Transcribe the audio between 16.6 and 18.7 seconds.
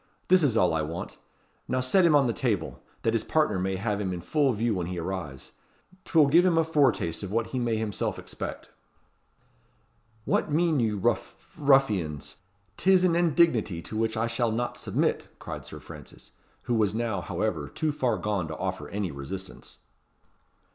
who was now, however, too far gone to